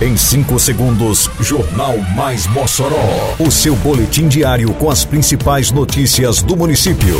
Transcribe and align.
Em 0.00 0.16
5 0.16 0.58
segundos, 0.58 1.30
Jornal 1.38 1.96
Mais 2.16 2.48
Mossoró. 2.48 3.36
O 3.38 3.48
seu 3.48 3.76
boletim 3.76 4.26
diário 4.26 4.74
com 4.74 4.90
as 4.90 5.04
principais 5.04 5.70
notícias 5.70 6.42
do 6.42 6.56
município. 6.56 7.16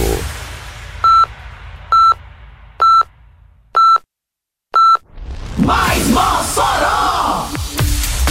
Mais 5.56 6.04
Mossoró! 6.08 7.46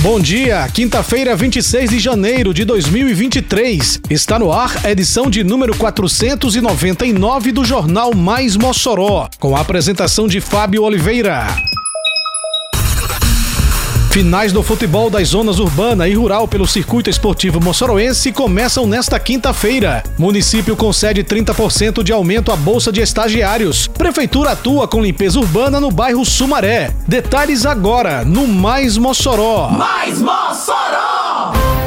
Bom 0.01 0.19
dia, 0.19 0.67
quinta-feira, 0.73 1.37
26 1.37 1.91
de 1.91 1.99
janeiro 1.99 2.53
de 2.53 2.65
2023. 2.65 4.01
Está 4.09 4.37
no 4.37 4.51
ar 4.51 4.85
a 4.85 4.91
edição 4.91 5.29
de 5.29 5.41
número 5.41 5.73
499 5.77 7.53
do 7.53 7.63
Jornal 7.63 8.13
Mais 8.13 8.57
Mossoró, 8.57 9.29
com 9.39 9.55
a 9.55 9.61
apresentação 9.61 10.27
de 10.27 10.41
Fábio 10.41 10.83
Oliveira. 10.83 11.47
Finais 14.13 14.53
do 14.53 14.61
futebol 14.61 15.09
das 15.09 15.29
zonas 15.29 15.57
urbana 15.57 16.07
e 16.07 16.13
rural 16.13 16.47
pelo 16.47 16.67
Circuito 16.67 17.09
Esportivo 17.09 17.59
Moçoroense 17.59 18.31
começam 18.31 18.85
nesta 18.85 19.19
quinta-feira. 19.19 20.03
Município 20.19 20.75
concede 20.75 21.23
30% 21.23 22.03
de 22.03 22.13
aumento 22.13 22.51
à 22.51 22.55
bolsa 22.55 22.91
de 22.91 23.01
estagiários. 23.01 23.87
Prefeitura 23.87 24.51
atua 24.51 24.87
com 24.87 25.01
limpeza 25.01 25.39
urbana 25.39 25.79
no 25.79 25.89
bairro 25.89 26.23
Sumaré. 26.23 26.91
Detalhes 27.07 27.65
agora 27.65 28.23
no 28.23 28.45
Mais 28.45 28.99
Mossoró. 28.99 29.71
Mais 29.71 30.21
Mossoró! 30.21 31.82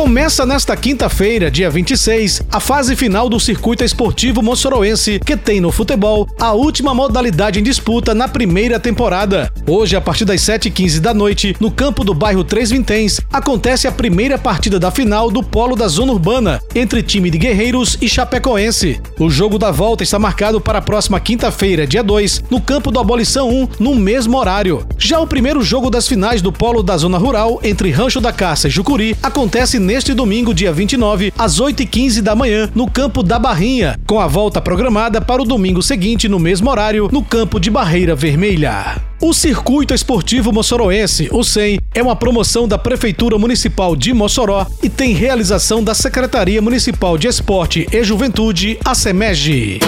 Começa 0.00 0.46
nesta 0.46 0.74
quinta-feira, 0.74 1.50
dia 1.50 1.68
26, 1.68 2.40
a 2.50 2.58
fase 2.58 2.96
final 2.96 3.28
do 3.28 3.38
Circuito 3.38 3.84
Esportivo 3.84 4.40
Moçoroense, 4.40 5.20
que 5.20 5.36
tem 5.36 5.60
no 5.60 5.70
futebol 5.70 6.26
a 6.40 6.52
última 6.52 6.94
modalidade 6.94 7.60
em 7.60 7.62
disputa 7.62 8.14
na 8.14 8.26
primeira 8.26 8.80
temporada. 8.80 9.52
Hoje, 9.68 9.94
a 9.94 10.00
partir 10.00 10.24
das 10.24 10.40
7h15 10.40 11.00
da 11.00 11.12
noite, 11.12 11.54
no 11.60 11.70
campo 11.70 12.02
do 12.02 12.14
bairro 12.14 12.42
Três 12.42 12.70
Vinténs, 12.70 13.20
acontece 13.30 13.86
a 13.86 13.92
primeira 13.92 14.38
partida 14.38 14.80
da 14.80 14.90
final 14.90 15.30
do 15.30 15.42
Polo 15.42 15.76
da 15.76 15.86
Zona 15.86 16.12
Urbana, 16.12 16.62
entre 16.74 17.02
time 17.02 17.30
de 17.30 17.36
Guerreiros 17.36 17.98
e 18.00 18.08
Chapecoense. 18.08 18.98
O 19.18 19.28
jogo 19.28 19.58
da 19.58 19.70
volta 19.70 20.02
está 20.02 20.18
marcado 20.18 20.62
para 20.62 20.78
a 20.78 20.82
próxima 20.82 21.20
quinta-feira, 21.20 21.86
dia 21.86 22.02
2, 22.02 22.44
no 22.50 22.58
campo 22.58 22.90
do 22.90 22.98
Abolição 22.98 23.50
1, 23.50 23.68
no 23.78 23.94
mesmo 23.94 24.38
horário. 24.38 24.86
Já 24.96 25.20
o 25.20 25.26
primeiro 25.26 25.62
jogo 25.62 25.90
das 25.90 26.08
finais 26.08 26.40
do 26.40 26.50
Polo 26.50 26.82
da 26.82 26.96
Zona 26.96 27.18
Rural, 27.18 27.60
entre 27.62 27.90
Rancho 27.90 28.18
da 28.18 28.32
Caça 28.32 28.66
e 28.66 28.70
Jucuri, 28.70 29.14
acontece 29.22 29.78
neste 29.90 30.14
domingo, 30.14 30.54
dia 30.54 30.72
29, 30.72 31.32
às 31.36 31.60
8h15 31.60 32.22
da 32.22 32.36
manhã, 32.36 32.70
no 32.76 32.88
campo 32.88 33.24
da 33.24 33.40
Barrinha, 33.40 33.98
com 34.06 34.20
a 34.20 34.28
volta 34.28 34.60
programada 34.60 35.20
para 35.20 35.42
o 35.42 35.44
domingo 35.44 35.82
seguinte, 35.82 36.28
no 36.28 36.38
mesmo 36.38 36.70
horário, 36.70 37.08
no 37.10 37.24
campo 37.24 37.58
de 37.58 37.72
Barreira 37.72 38.14
Vermelha. 38.14 39.02
O 39.20 39.34
Circuito 39.34 39.92
Esportivo 39.92 40.52
Moçoroense, 40.52 41.28
o 41.32 41.42
SEM, 41.42 41.80
é 41.92 42.00
uma 42.00 42.14
promoção 42.14 42.68
da 42.68 42.78
Prefeitura 42.78 43.36
Municipal 43.36 43.96
de 43.96 44.14
Mossoró 44.14 44.64
e 44.80 44.88
tem 44.88 45.12
realização 45.12 45.82
da 45.82 45.92
Secretaria 45.92 46.62
Municipal 46.62 47.18
de 47.18 47.26
Esporte 47.26 47.88
e 47.92 48.04
Juventude, 48.04 48.78
a 48.84 48.94
SEMEG. 48.94 49.80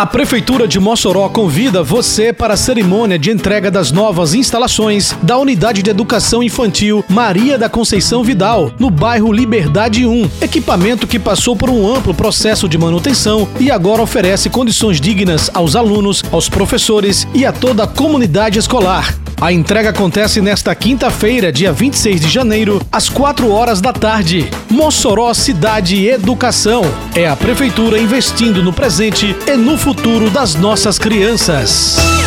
A 0.00 0.06
Prefeitura 0.06 0.66
de 0.66 0.80
Mossoró 0.80 1.28
convida 1.28 1.82
você 1.82 2.32
para 2.32 2.54
a 2.54 2.56
cerimônia 2.56 3.18
de 3.18 3.30
entrega 3.30 3.70
das 3.70 3.92
novas 3.92 4.32
instalações 4.32 5.14
da 5.20 5.36
Unidade 5.36 5.82
de 5.82 5.90
Educação 5.90 6.42
Infantil 6.42 7.04
Maria 7.06 7.58
da 7.58 7.68
Conceição 7.68 8.24
Vidal, 8.24 8.72
no 8.78 8.88
bairro 8.88 9.30
Liberdade 9.30 10.06
1. 10.06 10.30
Equipamento 10.40 11.06
que 11.06 11.18
passou 11.18 11.54
por 11.54 11.68
um 11.68 11.86
amplo 11.94 12.14
processo 12.14 12.66
de 12.66 12.78
manutenção 12.78 13.46
e 13.60 13.70
agora 13.70 14.00
oferece 14.00 14.48
condições 14.48 15.02
dignas 15.02 15.50
aos 15.52 15.76
alunos, 15.76 16.24
aos 16.32 16.48
professores 16.48 17.28
e 17.34 17.44
a 17.44 17.52
toda 17.52 17.84
a 17.84 17.86
comunidade 17.86 18.58
escolar. 18.58 19.14
A 19.40 19.50
entrega 19.50 19.88
acontece 19.88 20.42
nesta 20.42 20.74
quinta-feira, 20.74 21.50
dia 21.50 21.72
26 21.72 22.20
de 22.20 22.28
janeiro, 22.28 22.82
às 22.92 23.08
4 23.08 23.50
horas 23.50 23.80
da 23.80 23.90
tarde. 23.90 24.50
Mossoró 24.68 25.32
Cidade 25.32 25.96
e 25.96 26.10
Educação. 26.10 26.82
É 27.14 27.26
a 27.26 27.34
Prefeitura 27.34 27.98
investindo 27.98 28.62
no 28.62 28.70
presente 28.70 29.34
e 29.46 29.56
no 29.56 29.78
futuro 29.78 30.28
das 30.28 30.54
nossas 30.54 30.98
crianças. 30.98 32.19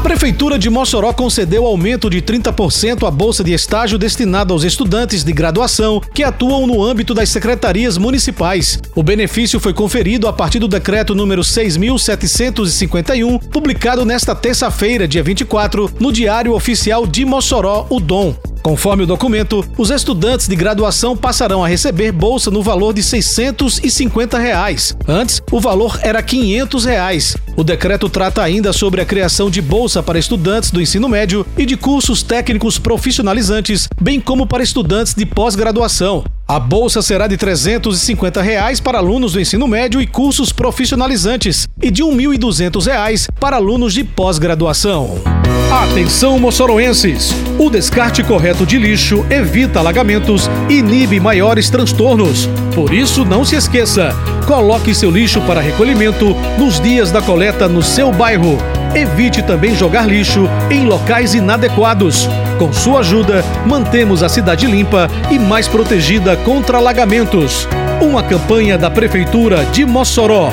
A 0.00 0.02
Prefeitura 0.02 0.58
de 0.58 0.70
Mossoró 0.70 1.12
concedeu 1.12 1.66
aumento 1.66 2.08
de 2.08 2.22
30% 2.22 3.06
à 3.06 3.10
bolsa 3.10 3.44
de 3.44 3.52
estágio 3.52 3.98
destinada 3.98 4.50
aos 4.50 4.64
estudantes 4.64 5.22
de 5.22 5.30
graduação 5.30 6.00
que 6.14 6.22
atuam 6.22 6.66
no 6.66 6.82
âmbito 6.82 7.12
das 7.12 7.28
secretarias 7.28 7.98
municipais. 7.98 8.80
O 8.94 9.02
benefício 9.02 9.60
foi 9.60 9.74
conferido 9.74 10.26
a 10.26 10.32
partir 10.32 10.58
do 10.58 10.66
decreto 10.66 11.14
número 11.14 11.44
6751, 11.44 13.38
publicado 13.38 14.06
nesta 14.06 14.34
terça-feira, 14.34 15.06
dia 15.06 15.22
24, 15.22 15.92
no 16.00 16.10
Diário 16.10 16.54
Oficial 16.54 17.06
de 17.06 17.26
Mossoró, 17.26 17.86
o 17.90 18.00
Dom. 18.00 18.34
Conforme 18.62 19.04
o 19.04 19.06
documento, 19.06 19.64
os 19.78 19.90
estudantes 19.90 20.46
de 20.46 20.54
graduação 20.54 21.16
passarão 21.16 21.64
a 21.64 21.68
receber 21.68 22.12
bolsa 22.12 22.50
no 22.50 22.62
valor 22.62 22.92
de 22.92 23.02
650 23.02 24.38
reais. 24.38 24.96
Antes, 25.08 25.42
o 25.50 25.60
valor 25.60 25.98
era 26.02 26.22
500 26.22 26.84
reais. 26.84 27.36
O 27.56 27.64
decreto 27.64 28.08
trata 28.08 28.42
ainda 28.42 28.72
sobre 28.72 29.00
a 29.00 29.06
criação 29.06 29.50
de 29.50 29.62
bolsa 29.62 30.02
para 30.02 30.18
estudantes 30.18 30.70
do 30.70 30.80
ensino 30.80 31.08
médio 31.08 31.46
e 31.56 31.64
de 31.64 31.76
cursos 31.76 32.22
técnicos 32.22 32.78
profissionalizantes, 32.78 33.88
bem 34.00 34.20
como 34.20 34.46
para 34.46 34.62
estudantes 34.62 35.14
de 35.14 35.24
pós-graduação. 35.24 36.24
A 36.46 36.58
bolsa 36.58 37.00
será 37.00 37.26
de 37.26 37.36
350 37.36 38.42
reais 38.42 38.80
para 38.80 38.98
alunos 38.98 39.32
do 39.32 39.40
ensino 39.40 39.68
médio 39.68 40.00
e 40.00 40.06
cursos 40.06 40.52
profissionalizantes 40.52 41.68
e 41.80 41.90
de 41.90 42.02
1.200 42.02 42.86
reais 42.86 43.28
para 43.38 43.56
alunos 43.56 43.94
de 43.94 44.04
pós-graduação. 44.04 45.39
Atenção 45.70 46.36
moçoroenses! 46.36 47.32
O 47.56 47.70
descarte 47.70 48.24
correto 48.24 48.66
de 48.66 48.76
lixo 48.76 49.24
evita 49.30 49.78
alagamentos 49.78 50.50
e 50.68 50.80
inibe 50.80 51.20
maiores 51.20 51.70
transtornos. 51.70 52.48
Por 52.74 52.92
isso, 52.92 53.24
não 53.24 53.44
se 53.44 53.54
esqueça: 53.54 54.10
coloque 54.48 54.92
seu 54.92 55.12
lixo 55.12 55.40
para 55.42 55.60
recolhimento 55.60 56.34
nos 56.58 56.80
dias 56.80 57.12
da 57.12 57.22
coleta 57.22 57.68
no 57.68 57.84
seu 57.84 58.10
bairro. 58.10 58.58
Evite 58.96 59.44
também 59.44 59.76
jogar 59.76 60.08
lixo 60.08 60.48
em 60.72 60.86
locais 60.86 61.34
inadequados. 61.34 62.28
Com 62.58 62.72
sua 62.72 62.98
ajuda, 62.98 63.44
mantemos 63.64 64.24
a 64.24 64.28
cidade 64.28 64.66
limpa 64.66 65.08
e 65.30 65.38
mais 65.38 65.68
protegida 65.68 66.36
contra 66.38 66.78
alagamentos. 66.78 67.68
Uma 68.02 68.24
campanha 68.24 68.76
da 68.76 68.90
Prefeitura 68.90 69.64
de 69.66 69.86
Mossoró. 69.86 70.50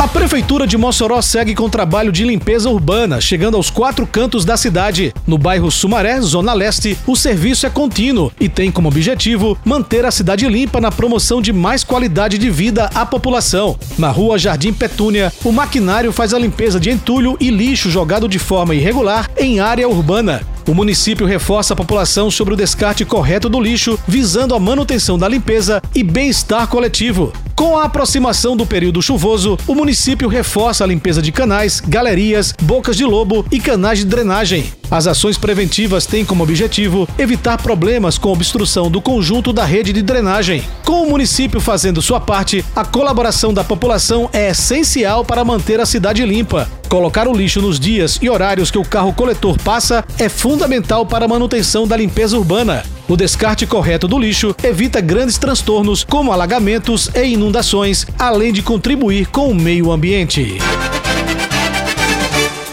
A 0.00 0.08
Prefeitura 0.08 0.66
de 0.66 0.78
Mossoró 0.78 1.20
segue 1.20 1.54
com 1.54 1.68
trabalho 1.68 2.10
de 2.10 2.24
limpeza 2.24 2.70
urbana, 2.70 3.20
chegando 3.20 3.58
aos 3.58 3.68
quatro 3.68 4.06
cantos 4.06 4.46
da 4.46 4.56
cidade. 4.56 5.12
No 5.26 5.36
bairro 5.36 5.70
Sumaré, 5.70 6.18
Zona 6.22 6.54
Leste, 6.54 6.96
o 7.06 7.14
serviço 7.14 7.66
é 7.66 7.70
contínuo 7.70 8.32
e 8.40 8.48
tem 8.48 8.70
como 8.72 8.88
objetivo 8.88 9.58
manter 9.62 10.06
a 10.06 10.10
cidade 10.10 10.48
limpa 10.48 10.80
na 10.80 10.90
promoção 10.90 11.42
de 11.42 11.52
mais 11.52 11.84
qualidade 11.84 12.38
de 12.38 12.48
vida 12.48 12.86
à 12.94 13.04
população. 13.04 13.78
Na 13.98 14.08
rua 14.10 14.38
Jardim 14.38 14.72
Petúnia, 14.72 15.30
o 15.44 15.52
maquinário 15.52 16.12
faz 16.12 16.32
a 16.32 16.38
limpeza 16.38 16.80
de 16.80 16.88
entulho 16.88 17.36
e 17.38 17.50
lixo 17.50 17.90
jogado 17.90 18.26
de 18.26 18.38
forma 18.38 18.74
irregular 18.74 19.28
em 19.36 19.60
área 19.60 19.86
urbana. 19.86 20.40
O 20.66 20.72
município 20.72 21.26
reforça 21.26 21.74
a 21.74 21.76
população 21.76 22.30
sobre 22.30 22.54
o 22.54 22.56
descarte 22.56 23.04
correto 23.04 23.50
do 23.50 23.60
lixo, 23.60 23.98
visando 24.08 24.54
a 24.54 24.58
manutenção 24.58 25.18
da 25.18 25.28
limpeza 25.28 25.82
e 25.94 26.02
bem-estar 26.02 26.66
coletivo. 26.68 27.34
Com 27.60 27.76
a 27.76 27.84
aproximação 27.84 28.56
do 28.56 28.64
período 28.64 29.02
chuvoso, 29.02 29.58
o 29.66 29.74
município 29.74 30.28
reforça 30.28 30.82
a 30.82 30.86
limpeza 30.86 31.20
de 31.20 31.30
canais, 31.30 31.78
galerias, 31.78 32.54
bocas 32.62 32.96
de 32.96 33.04
lobo 33.04 33.44
e 33.52 33.60
canais 33.60 33.98
de 33.98 34.06
drenagem. 34.06 34.72
As 34.90 35.06
ações 35.06 35.36
preventivas 35.36 36.06
têm 36.06 36.24
como 36.24 36.42
objetivo 36.42 37.06
evitar 37.18 37.60
problemas 37.60 38.16
com 38.16 38.32
obstrução 38.32 38.90
do 38.90 39.02
conjunto 39.02 39.52
da 39.52 39.62
rede 39.62 39.92
de 39.92 40.00
drenagem. 40.00 40.64
Com 40.86 41.02
o 41.02 41.10
município 41.10 41.60
fazendo 41.60 42.00
sua 42.00 42.18
parte, 42.18 42.64
a 42.74 42.82
colaboração 42.82 43.52
da 43.52 43.62
população 43.62 44.30
é 44.32 44.48
essencial 44.48 45.22
para 45.22 45.44
manter 45.44 45.80
a 45.80 45.86
cidade 45.86 46.24
limpa. 46.24 46.66
Colocar 46.88 47.28
o 47.28 47.36
lixo 47.36 47.60
nos 47.60 47.78
dias 47.78 48.18
e 48.22 48.30
horários 48.30 48.70
que 48.70 48.78
o 48.78 48.84
carro 48.86 49.12
coletor 49.12 49.58
passa 49.62 50.02
é 50.18 50.30
fundamental 50.30 51.04
para 51.04 51.26
a 51.26 51.28
manutenção 51.28 51.86
da 51.86 51.94
limpeza 51.94 52.38
urbana. 52.38 52.82
O 53.10 53.16
descarte 53.16 53.66
correto 53.66 54.06
do 54.06 54.16
lixo 54.16 54.54
evita 54.62 55.00
grandes 55.00 55.36
transtornos 55.36 56.04
como 56.04 56.30
alagamentos 56.30 57.10
e 57.12 57.24
inundações, 57.24 58.06
além 58.16 58.52
de 58.52 58.62
contribuir 58.62 59.26
com 59.26 59.48
o 59.48 59.54
meio 59.54 59.90
ambiente. 59.90 60.58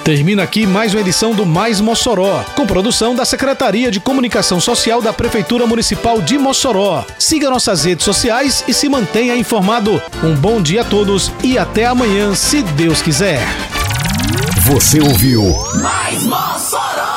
Termina 0.03 0.43
aqui 0.43 0.67
mais 0.67 0.93
uma 0.93 1.01
edição 1.01 1.33
do 1.33 1.43
Mais 1.43 1.81
Mossoró, 1.81 2.45
com 2.55 2.67
produção 2.67 3.15
da 3.15 3.25
Secretaria 3.25 3.89
de 3.89 3.99
Comunicação 3.99 4.59
Social 4.59 5.01
da 5.01 5.11
Prefeitura 5.11 5.65
Municipal 5.65 6.21
de 6.21 6.37
Mossoró. 6.37 7.03
Siga 7.17 7.49
nossas 7.49 7.85
redes 7.85 8.05
sociais 8.05 8.63
e 8.67 8.75
se 8.75 8.87
mantenha 8.87 9.35
informado. 9.35 9.99
Um 10.23 10.35
bom 10.35 10.61
dia 10.61 10.81
a 10.81 10.85
todos 10.85 11.31
e 11.43 11.57
até 11.57 11.85
amanhã, 11.85 12.35
se 12.35 12.61
Deus 12.61 13.01
quiser. 13.01 13.39
Você 14.61 15.01
ouviu 15.01 15.41
Mais 15.81 16.23
Mossoró! 16.25 17.16